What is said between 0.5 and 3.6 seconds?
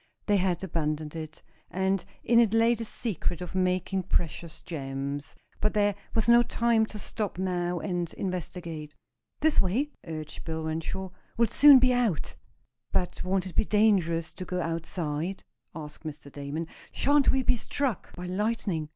abandoned it, and in it lay the secret of